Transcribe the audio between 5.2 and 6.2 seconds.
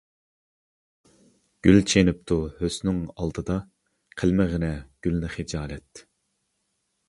خىجالەت.